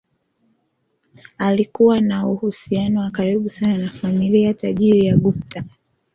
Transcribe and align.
alikuwa 1.37 2.01
na 2.01 2.27
uhusiano 2.27 2.99
wa 2.99 3.11
karibu 3.11 3.49
sana 3.49 3.77
na 3.77 3.89
familia 3.91 4.53
tajiri 4.53 5.05
ya 5.05 5.17
gupta 5.17 5.63